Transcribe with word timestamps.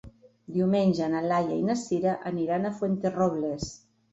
Diumenge 0.53 1.09
na 1.11 1.21
Laia 1.33 1.53
i 1.57 1.67
na 1.69 1.77
Sira 1.83 2.17
aniran 2.33 2.67
a 2.67 2.73
Fuenterrobles. 2.81 3.71